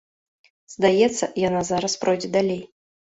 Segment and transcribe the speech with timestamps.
[0.75, 2.61] Здаецца, яна зараз пройдзе далей.